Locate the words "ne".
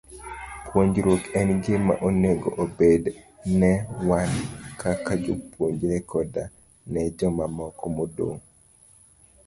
3.59-3.71, 6.93-7.01